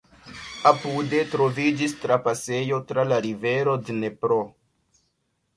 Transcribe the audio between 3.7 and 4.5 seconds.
Dnepro.